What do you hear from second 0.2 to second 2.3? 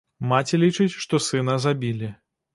Маці лічыць, што сына забілі.